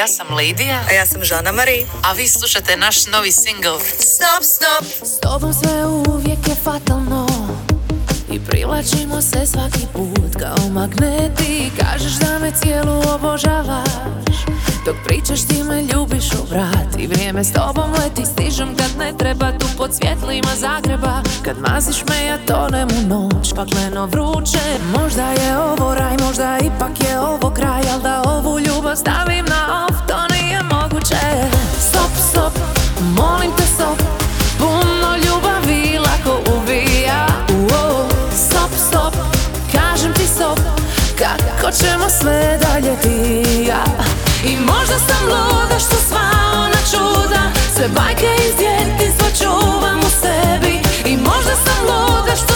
ja 0.00 0.06
sam 0.06 0.36
Lidija. 0.36 0.80
A 0.88 0.92
ja 0.92 1.06
sam 1.06 1.24
Žana 1.24 1.52
Mari. 1.52 1.86
A 2.02 2.12
vi 2.12 2.28
slušate 2.28 2.76
naš 2.76 3.06
novi 3.06 3.32
single. 3.32 3.80
Stop, 3.98 4.42
stop. 4.42 4.84
S 5.08 5.20
tobom 5.20 5.52
sve 5.54 5.86
uvijek 5.86 6.48
je 6.48 6.54
fatalno 6.64 7.26
I 8.32 8.40
privlačimo 8.40 9.22
se 9.22 9.46
svaki 9.46 9.86
put 9.92 10.32
kao 10.38 10.68
magneti 10.70 11.70
Kažeš 11.80 12.12
da 12.12 12.38
me 12.38 12.52
cijelu 12.62 13.02
obožavaš 13.14 13.90
Dok 14.86 14.96
pričaš 15.06 15.46
ti 15.48 15.62
me 15.62 15.82
ljubiš 15.82 16.32
u 16.32 16.44
vrat 16.50 16.98
I 16.98 17.06
vrijeme 17.06 17.44
s 17.44 17.52
tobom 17.52 17.92
leti 17.92 18.26
Stižem 18.26 18.76
kad 18.76 18.98
ne 18.98 19.12
treba 19.18 19.58
tu 19.58 19.66
pod 19.76 19.90
svjetlima 19.94 20.50
Zagreba 20.56 21.22
Kad 21.44 21.56
maziš 21.58 22.04
me 22.08 22.26
ja 22.26 22.38
tonem 22.46 22.88
u 22.98 23.08
noć 23.08 23.54
Pakleno 23.56 24.06
vruće 24.06 24.64
Možda 24.98 25.30
je 25.30 25.58
ovo 25.58 25.94
raj, 25.94 26.16
možda 26.26 26.58
ipak 26.58 27.08
je 27.08 27.20
ovo 27.20 27.50
kraj 27.50 27.82
Al 27.92 28.00
da 28.00 28.22
ovu 28.26 28.60
ljubav 28.60 28.96
stavim 28.96 29.49
ćemo 41.72 42.08
sve 42.20 42.58
dalje 42.62 42.96
ti 43.02 43.42
i 43.50 43.66
ja. 43.66 43.84
I 44.44 44.56
možda 44.56 44.98
sam 44.98 45.26
luda 45.26 45.78
što 45.78 45.96
sva 46.08 46.30
ona 46.54 46.80
čuda. 46.90 47.42
Sve 47.74 47.88
bajke 47.88 48.28
iz 48.46 48.54
djetinstva 48.56 49.28
čuvam 49.40 49.98
u 49.98 50.10
sebi. 50.20 50.80
I 51.04 51.16
možda 51.16 51.54
sam 51.64 51.84
luda 51.84 52.36
što 52.36 52.49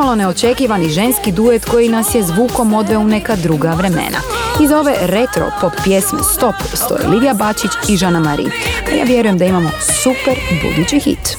pomalo 0.00 0.16
neočekivani 0.16 0.88
ženski 0.88 1.32
duet 1.32 1.64
koji 1.64 1.88
nas 1.88 2.14
je 2.14 2.22
zvukom 2.22 2.74
odveo 2.74 3.00
u 3.00 3.04
neka 3.04 3.36
druga 3.36 3.70
vremena. 3.70 4.20
Iz 4.62 4.72
ove 4.72 4.94
retro 5.00 5.52
pop 5.60 5.72
pjesme 5.84 6.18
Stop 6.34 6.54
stoje 6.74 7.08
Lidija 7.08 7.34
Bačić 7.34 7.70
i 7.88 7.96
Žana 7.96 8.20
Mari. 8.20 8.44
A 8.92 8.94
ja 8.94 9.04
vjerujem 9.04 9.38
da 9.38 9.44
imamo 9.44 9.70
super 10.02 10.38
budući 10.62 10.98
hit. 10.98 11.36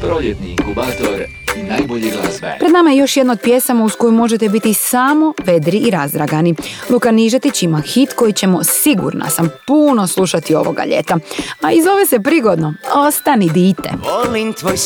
Proljetni 0.00 0.50
inkubator 0.50 1.24
najbolje 1.68 2.10
glazbe. 2.10 2.56
Pred 2.58 2.72
nama 2.72 2.90
je 2.90 2.96
još 2.96 3.16
jedna 3.16 3.32
od 3.32 3.40
pjesama 3.40 3.84
uz 3.84 3.92
koju 3.94 4.12
možete 4.12 4.48
biti 4.48 4.74
samo 4.74 5.32
vedri 5.44 5.78
i 5.78 5.90
razdragani. 5.90 6.54
Luka 6.90 7.10
Nižetić 7.10 7.62
ima 7.62 7.80
hit 7.80 8.12
koji 8.12 8.32
ćemo, 8.32 8.64
sigurna 8.64 9.30
sam, 9.30 9.48
puno 9.66 10.06
slušati 10.06 10.54
ovoga 10.54 10.84
ljeta. 10.84 11.18
A 11.60 11.72
i 11.72 11.82
zove 11.82 12.06
se 12.06 12.20
prigodno 12.20 12.74
Ostani 12.94 13.48
dite. 13.48 13.90
Volim 14.24 14.52
tvoj 14.52 14.76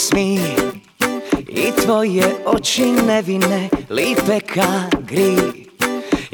i 1.48 1.72
tvoje 1.82 2.24
oči 2.46 2.92
nevine, 3.06 3.68
lipe 3.90 4.40
ka 4.40 4.88
gri 5.06 5.63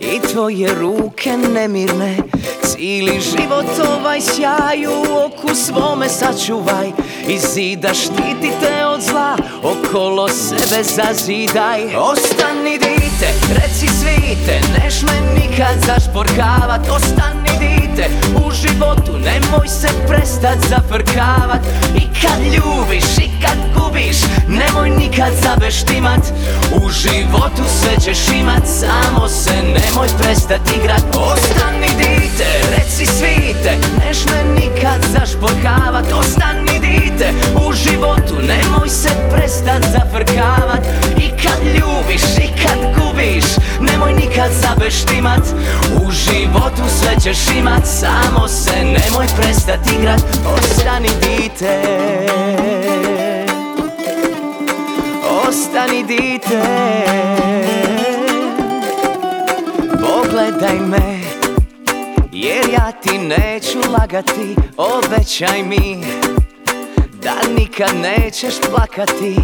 I 0.00 0.20
tvoje 0.32 0.74
ruke 0.74 1.36
nemirne, 1.54 2.16
cijeli 2.62 3.20
život 3.20 3.66
ovaj 3.98 4.20
sjaj 4.20 4.86
u 4.86 5.02
oku 5.26 5.54
svome 5.54 6.08
sačuvaj. 6.08 6.88
I 7.28 7.38
zida 7.38 7.94
štiti 7.94 8.50
te 8.60 8.86
od 8.86 9.00
zla, 9.02 9.36
okolo 9.62 10.28
sebe 10.28 10.82
zazidaj. 10.82 11.96
Ostani 11.96 12.78
dite, 12.78 13.28
reci 13.54 13.86
svite, 13.86 14.60
neš 14.72 15.02
me 15.02 15.40
nikad 15.40 15.76
zašporkavat 15.86 16.88
Ostani 16.90 17.50
dite, 17.60 18.10
u 18.46 18.50
životu 18.50 19.12
nemoj 19.12 19.68
se 19.68 19.88
prestat 20.08 20.58
zafrkavat. 20.68 21.60
I 21.96 22.00
kad 22.22 22.40
ljubiš 22.54 23.18
i 23.18 23.30
kad 23.42 23.58
gubiš, 23.74 24.16
nemoj 24.48 24.90
nikad 24.90 25.32
zabeštimat 25.42 26.20
U 26.74 26.90
životu 26.90 27.62
sve 27.80 27.96
ćeš 28.04 28.28
imat, 28.40 28.62
samo 28.66 29.28
se 29.28 29.52
nemoj 29.90 30.08
prestat 30.18 30.60
igrat. 30.76 31.02
Ostani 31.16 31.88
dite, 31.98 32.48
reci 32.76 33.06
svite, 33.06 33.78
neš 33.98 34.24
me 34.24 34.60
nikad 34.60 35.00
zašporkavat 35.12 36.12
Ostani 36.12 36.80
dite, 36.80 37.32
u 37.66 37.72
životu 37.72 38.34
nemoj 38.34 38.88
se 38.88 39.08
prestat 39.30 39.82
zafrkavat. 39.92 40.80
I 41.18 41.30
kad 41.42 41.58
ljubiš 41.64 42.22
i 42.22 42.62
kad 42.62 42.78
gubiš, 42.96 43.44
nemoj 43.80 44.12
nikad 44.12 44.50
zabeštimat. 44.52 45.42
U 46.02 46.10
životu 46.10 46.82
sve 47.00 47.14
ćeš 47.22 47.38
imat, 47.58 47.86
samo 47.86 48.48
se 48.48 48.84
nemoj 48.84 49.26
prestat 49.36 49.80
igrat. 49.98 50.22
Ostani 50.56 51.08
dite. 51.20 51.82
Ostani 55.48 56.04
dite 56.04 57.29
Pogledaj 60.70 60.88
me 60.88 61.20
Jer 62.32 62.68
ja 62.72 62.92
ti 63.02 63.18
neću 63.18 63.78
lagati 63.92 64.56
Obećaj 64.76 65.62
mi 65.62 66.04
Da 67.22 67.34
nikad 67.58 67.96
nećeš 67.96 68.54
plakati. 68.70 69.36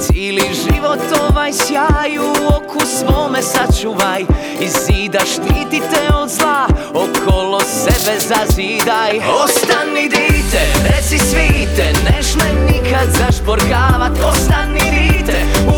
Cijeli 0.00 0.42
život 0.42 0.98
ovaj 1.30 1.52
sjaj 1.52 2.18
U 2.18 2.32
oku 2.56 2.86
svome 2.86 3.42
sačuvaj 3.42 4.20
I 4.60 4.68
zida 4.68 5.18
štiti 5.18 5.80
te 5.90 6.14
od 6.14 6.28
zla 6.28 6.66
Okolo 6.90 7.60
sebe 7.60 8.18
zazidaj. 8.18 9.20
Ostani 9.44 10.02
dite, 10.02 10.60
reci 10.84 11.18
svite 11.18 11.92
Neš 12.04 12.34
me 12.34 12.72
nikad 12.72 13.08
zašporkavat 13.18 14.12
Ostani 14.24 14.91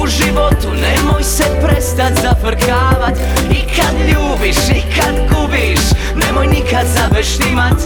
u 0.04 0.06
životu 0.06 0.68
Nemoj 0.80 1.22
se 1.22 1.44
prestat 1.62 2.12
zafrkavat. 2.22 3.18
I 3.50 3.76
kad 3.76 3.94
ljubiš 4.08 4.56
i 4.56 4.82
kad 4.96 5.14
gubiš 5.28 5.80
Nemoj 6.16 6.46
nikad 6.46 6.86
zabeštimat 6.86 7.78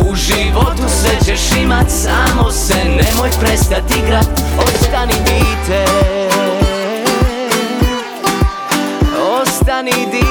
U 0.00 0.14
životu 0.14 0.82
sve 0.88 1.16
ćeš 1.24 1.56
imat 1.62 1.90
Samo 1.90 2.50
se 2.50 2.74
nemoj 2.84 3.30
prestat 3.40 3.90
igrat. 3.90 4.42
Ostani 4.58 5.14
dite 5.24 5.84
postati 9.44 10.23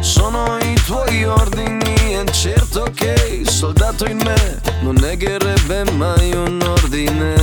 sono 0.00 0.58
i 0.58 0.74
tuoi 0.84 1.24
ordini 1.24 1.94
e 2.14 2.24
certo 2.32 2.90
che 2.94 3.38
il 3.40 3.48
soldato 3.48 4.04
in 4.06 4.18
me 4.18 4.60
non 4.80 4.94
negherebbe 4.94 5.90
mai 5.92 6.32
un 6.34 6.60
ordine. 6.60 7.34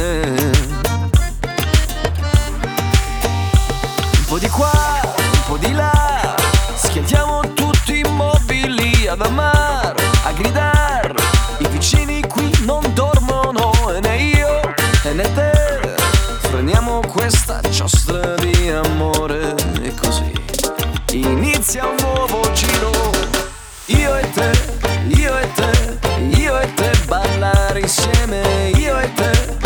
Un 4.18 4.26
po' 4.28 4.38
di 4.38 4.50
qua, 4.50 5.02
un 5.04 5.44
po' 5.48 5.58
di 5.58 5.74
là, 5.74 6.36
schiantiamo 6.76 7.54
tutti 7.54 8.00
immobili 8.00 9.08
ad 9.08 9.22
amar, 9.22 9.96
a 10.24 10.32
gridar, 10.34 11.14
i 11.60 11.68
vicini 11.70 12.22
qui 12.28 12.52
non 12.66 12.84
dormono 12.94 13.72
e 13.96 14.00
né 14.00 14.22
io 14.22 14.60
e 15.04 15.14
né 15.14 15.34
te. 15.34 15.96
Freniamo 16.42 17.00
questa 17.08 17.62
giostra 17.70 18.36
di 18.36 18.70
amore 18.70 19.71
inizia 21.62 21.86
un 21.88 21.96
nuovo 22.02 22.42
giro. 22.54 22.92
Io 23.86 24.16
e 24.16 24.32
te, 24.32 24.52
io 25.10 25.38
e 25.38 25.52
te, 25.54 26.00
io 26.40 26.60
e 26.60 26.74
te 26.74 26.92
ballare 27.06 27.82
insieme. 27.82 28.72
Io 28.78 28.98
e 28.98 29.14
te, 29.14 29.61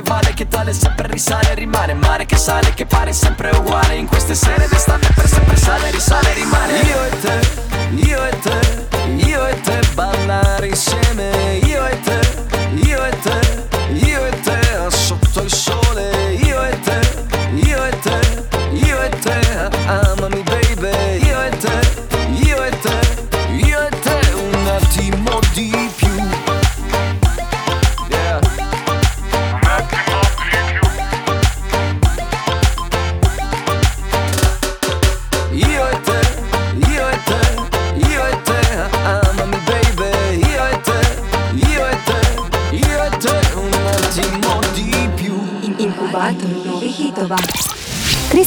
risale 0.00 0.02
Pare 0.02 0.02
che 0.02 0.02
vale, 0.02 0.34
che 0.34 0.48
tale, 0.48 0.72
sempre 0.72 1.08
risale, 1.08 1.54
rimane 1.54 1.94
Mare 1.94 2.26
che 2.26 2.36
sale, 2.36 2.74
che 2.74 2.86
pare 2.86 3.12
sempre 3.12 3.50
uguale 3.50 3.96
In 3.96 4.06
queste 4.06 4.34
sere 4.34 4.68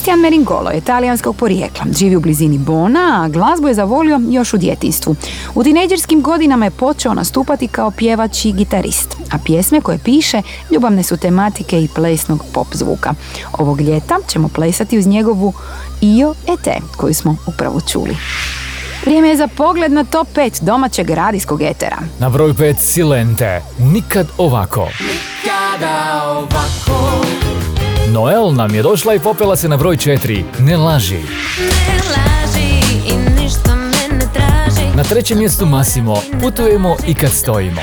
Christian 0.03 0.19
Meringolo 0.19 0.69
je 0.69 0.81
talijanskog 0.81 1.35
porijekla, 1.35 1.85
živi 1.99 2.15
u 2.15 2.19
blizini 2.19 2.57
Bona, 2.57 3.23
a 3.23 3.27
glazbu 3.27 3.67
je 3.67 3.73
zavolio 3.73 4.21
još 4.29 4.53
u 4.53 4.57
djetinstvu. 4.57 5.15
U 5.55 5.63
tinejdžerskim 5.63 6.21
godinama 6.21 6.65
je 6.65 6.71
počeo 6.71 7.13
nastupati 7.13 7.67
kao 7.67 7.91
pjevač 7.91 8.45
i 8.45 8.51
gitarist, 8.51 9.17
a 9.31 9.37
pjesme 9.45 9.81
koje 9.81 9.97
piše 9.97 10.41
ljubavne 10.71 11.03
su 11.03 11.17
tematike 11.17 11.83
i 11.83 11.87
plesnog 11.95 12.43
pop 12.53 12.67
zvuka. 12.71 13.13
Ovog 13.53 13.81
ljeta 13.81 14.15
ćemo 14.27 14.47
plesati 14.47 14.97
uz 14.97 15.07
njegovu 15.07 15.53
Io 16.01 16.33
e 16.47 16.55
te, 16.63 16.75
koju 16.97 17.13
smo 17.13 17.35
upravo 17.47 17.81
čuli. 17.81 18.17
Vrijeme 19.05 19.29
je 19.29 19.37
za 19.37 19.47
pogled 19.47 19.91
na 19.91 20.03
top 20.03 20.27
5 20.35 20.63
domaćeg 20.63 21.09
radijskog 21.09 21.61
etera. 21.61 21.97
Na 22.19 22.29
broj 22.29 22.53
5 22.53 22.77
Silente, 22.77 23.61
nikad 23.79 24.27
ovako. 24.37 24.87
Kada 25.45 26.23
ovako 26.25 27.42
Noel 28.13 28.51
nam 28.53 28.75
je 28.75 28.81
došla 28.81 29.13
i 29.13 29.19
popela 29.19 29.55
se 29.55 29.69
na 29.69 29.77
broj 29.77 29.97
4, 29.97 30.43
Ne 30.59 30.77
laži. 30.77 31.17
ne 31.17 32.01
laži 32.09 33.01
i 33.07 33.41
ništa 33.41 33.75
me 33.75 34.15
ne 34.17 34.25
traži 34.33 34.95
Na 34.95 35.03
trećem 35.03 35.37
mjestu 35.37 35.65
Masimo, 35.65 36.21
Putujemo 36.41 36.95
i 37.07 37.13
kad 37.13 37.31
stojimo. 37.31 37.81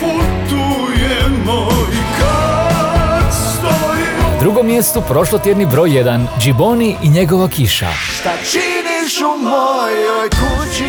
Putujemo 0.00 1.68
i 1.92 2.20
kad 2.20 3.32
stojimo 3.32 4.32
Na 4.32 4.38
drugom 4.40 4.66
mjestu 4.66 5.02
prošlotjedni 5.08 5.66
broj 5.66 5.90
1, 5.90 6.26
Džiboni 6.40 6.96
i 7.02 7.08
njegova 7.08 7.48
kiša. 7.48 7.92
Šta 8.20 8.30
činiš 8.50 9.20
u 9.20 9.42
mojoj 9.42 10.28
kući 10.30 10.84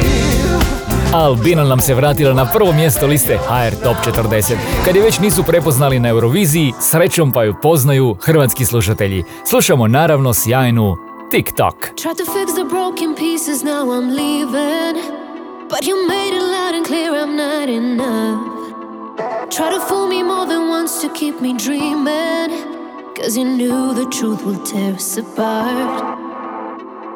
Albina 1.13 1.63
nam 1.63 1.79
se 1.79 1.93
vratila 1.93 2.33
na 2.33 2.45
prvo 2.45 2.73
mjesto 2.73 3.07
liste 3.07 3.37
HR 3.37 3.75
Top 3.83 3.97
40. 4.15 4.55
Kad 4.85 4.95
je 4.95 5.01
već 5.01 5.19
nisu 5.19 5.43
prepoznali 5.43 5.99
na 5.99 6.09
Euroviziji, 6.09 6.73
srećom 6.81 7.31
pa 7.31 7.43
ju 7.43 7.55
poznaju 7.61 8.15
hrvatski 8.21 8.65
slušatelji. 8.65 9.23
Slušamo 9.49 9.87
naravno 9.87 10.33
sjajnu 10.33 10.97
TikTok. 11.31 11.75
Tried 11.75 12.17
to 12.17 12.23
fix 12.25 12.53
the 12.53 12.63
broken 12.69 13.15
pieces, 13.15 13.63
now 13.63 13.83
I'm 13.91 14.09
leaving. 14.15 14.95
But 15.69 15.81
you 15.87 16.07
made 16.07 16.33
it 16.37 16.43
loud 16.43 16.75
and 16.75 16.85
clear 16.87 17.11
I'm 17.23 17.35
not 17.35 17.69
enough. 17.69 18.55
Try 19.49 19.69
to 19.75 19.79
fool 19.87 20.07
me 20.07 20.23
more 20.23 20.45
than 20.47 20.69
once 20.69 21.01
to 21.01 21.09
keep 21.19 21.41
me 21.41 21.53
dreaming. 21.65 22.49
Cause 23.15 23.37
you 23.37 23.45
knew 23.45 23.93
the 23.93 24.05
truth 24.17 24.45
will 24.45 24.61
tear 24.63 24.93
us 24.93 25.17
apart. 25.17 26.17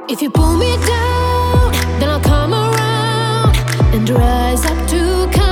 If 0.09 0.21
you 0.21 0.31
pull 0.31 0.55
me 0.57 0.71
down, 0.87 1.71
then 1.99 2.09
I'll 2.09 2.23
come 2.23 2.53
rise 4.11 4.65
up 4.65 4.87
to 4.87 5.29
come 5.31 5.48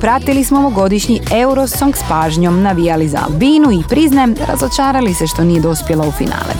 pratili 0.00 0.44
smo 0.44 0.58
ovogodišnji 0.58 1.20
Eurosong 1.32 1.96
s 1.96 2.00
pažnjom, 2.08 2.62
navijali 2.62 3.08
za 3.08 3.18
Albinu 3.28 3.72
i 3.72 3.82
priznajem, 3.88 4.36
razočarali 4.48 5.14
se 5.14 5.26
što 5.26 5.44
nije 5.44 5.60
dospjela 5.60 6.06
u 6.06 6.12
finale. 6.12 6.54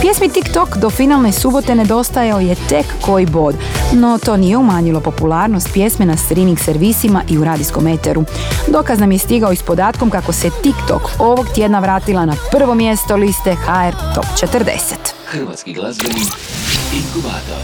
Pjesmi 0.00 0.28
TikTok 0.28 0.76
do 0.76 0.90
finalne 0.90 1.32
subote 1.32 1.74
nedostajao 1.74 2.40
je 2.40 2.54
tek 2.68 2.86
koji 3.00 3.26
bod, 3.26 3.54
no 3.92 4.18
to 4.18 4.36
nije 4.36 4.56
umanjilo 4.56 5.00
popularnost 5.00 5.72
pjesme 5.72 6.06
na 6.06 6.16
streaming 6.16 6.58
servisima 6.58 7.22
i 7.28 7.38
u 7.38 7.44
radijskom 7.44 7.86
eteru. 7.86 8.24
Dokaz 8.68 8.98
nam 9.00 9.12
je 9.12 9.18
stigao 9.18 9.52
i 9.52 9.56
s 9.56 9.62
podatkom 9.62 10.10
kako 10.10 10.32
se 10.32 10.50
TikTok 10.62 11.02
ovog 11.18 11.46
tjedna 11.54 11.78
vratila 11.78 12.24
na 12.24 12.34
prvo 12.50 12.74
mjesto 12.74 13.16
liste 13.16 13.54
HR 13.54 13.94
Top 14.14 14.24
40. 14.24 14.94
Hrvatski 15.26 15.72
glazbeni 15.72 16.20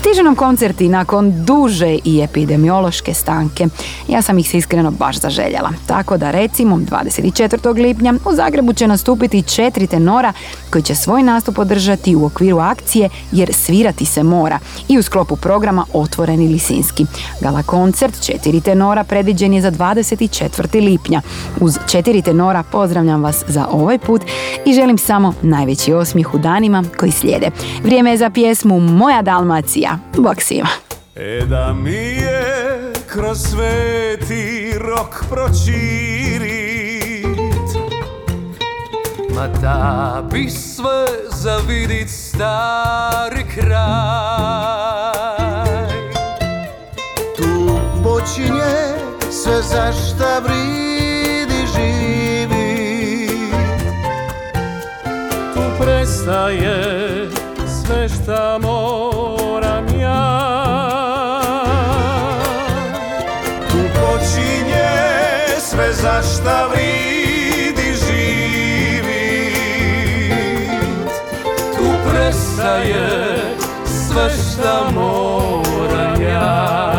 Stižu 0.00 0.22
nam 0.22 0.36
koncerti 0.36 0.88
nakon 0.88 1.44
duže 1.44 1.98
i 2.04 2.20
epidemiološke 2.22 3.14
stanke. 3.14 3.66
Ja 4.08 4.22
sam 4.22 4.38
ih 4.38 4.50
se 4.50 4.58
iskreno 4.58 4.90
baš 4.90 5.16
zaželjela. 5.16 5.70
Tako 5.86 6.16
da 6.16 6.30
recimo 6.30 6.76
24. 6.76 7.82
lipnja 7.82 8.14
u 8.24 8.34
Zagrebu 8.34 8.72
će 8.72 8.86
nastupiti 8.86 9.42
četiri 9.42 9.86
tenora 9.86 10.32
koji 10.70 10.82
će 10.82 10.94
svoj 10.94 11.22
nastup 11.22 11.58
održati 11.58 12.16
u 12.16 12.24
okviru 12.24 12.58
akcije 12.58 13.08
jer 13.32 13.54
svirati 13.54 14.04
se 14.04 14.22
mora 14.22 14.58
i 14.88 14.98
u 14.98 15.02
sklopu 15.02 15.36
programa 15.36 15.86
Otvoreni 15.92 16.48
Lisinski. 16.48 17.06
Gala 17.40 17.62
koncert 17.62 18.26
četiri 18.26 18.60
tenora 18.60 19.04
predviđen 19.04 19.54
je 19.54 19.62
za 19.62 19.70
24. 19.70 20.84
lipnja. 20.84 21.22
Uz 21.60 21.78
četiri 21.90 22.22
tenora 22.22 22.62
pozdravljam 22.62 23.22
vas 23.22 23.44
za 23.48 23.66
ovaj 23.70 23.98
put 23.98 24.22
i 24.66 24.74
želim 24.74 24.98
samo 24.98 25.34
najveći 25.42 25.92
osmijeh 25.92 26.34
u 26.34 26.38
danima 26.38 26.84
koji 26.98 27.12
slijede. 27.12 27.50
Vrijeme 27.82 28.10
je 28.10 28.16
za 28.16 28.30
pjesmu 28.30 28.80
Moja 28.80 29.11
Dalmacija. 29.22 29.98
Bog 30.16 30.42
svima. 30.42 30.68
E 31.16 31.40
da 31.46 31.72
mi 31.72 31.90
je 31.92 32.92
kroz 33.12 33.38
sveti 33.38 34.72
rok 34.78 35.24
pročirit 35.30 36.92
Ma 39.34 39.48
da 39.48 40.22
bi 40.32 40.50
sve 40.50 41.06
zavidit 41.30 42.10
stari 42.10 43.44
kraj 43.54 43.72
Tu 47.36 47.78
počinje 48.04 48.74
sve 49.30 49.62
za 49.62 49.92
šta 49.92 50.38
vridi 50.38 51.66
živit 51.76 53.52
Tu 55.54 55.60
prestaje 55.80 57.02
sve 57.92 58.08
šta 58.08 58.58
moram 58.58 59.86
ja. 60.00 61.42
Tu 63.70 63.78
počinje 64.00 64.92
sve 65.58 65.92
za 65.92 66.22
šta 66.22 66.66
vridi 66.66 67.94
živit. 68.06 69.56
Tu 71.76 71.84
prestaje 72.10 73.08
sve 73.84 74.30
šta 74.30 74.90
moram 74.94 76.22
ja 76.22 76.91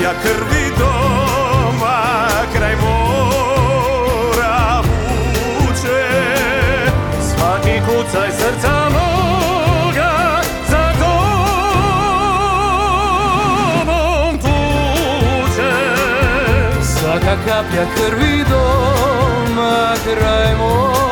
Kapja 0.00 0.14
krvi 0.22 0.66
doma 0.78 2.00
kraj 2.54 2.76
mora 2.76 4.56
vuče. 4.84 6.04
Svaki 7.28 7.76
kucaj 7.86 8.30
srca 8.30 8.74
moga 8.90 10.12
za 10.70 10.84
tobom 13.80 14.32
tuče. 14.38 15.74
Svaka 16.82 17.34
kaplja 17.46 17.86
krvi 17.96 18.36
doma 18.50 19.94
kraj 20.04 20.54
mora 20.58 21.09